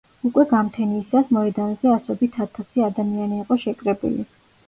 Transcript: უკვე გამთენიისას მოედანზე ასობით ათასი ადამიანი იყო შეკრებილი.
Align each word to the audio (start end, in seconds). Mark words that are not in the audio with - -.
უკვე 0.27 0.43
გამთენიისას 0.51 1.27
მოედანზე 1.35 1.91
ასობით 1.97 2.39
ათასი 2.45 2.85
ადამიანი 2.87 3.37
იყო 3.43 3.61
შეკრებილი. 3.67 4.27